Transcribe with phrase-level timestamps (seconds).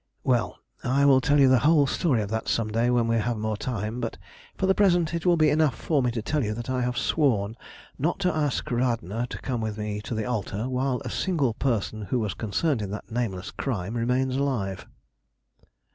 [0.23, 3.37] Well, I will tell you the whole story of that some day when we have
[3.37, 4.17] more time; but
[4.57, 6.97] for the present it will be enough for me to tell you that I have
[6.97, 7.55] sworn
[7.99, 12.01] not to ask Radna to come with me to the altar while a single person
[12.05, 14.87] who was concerned in that nameless crime remains alive.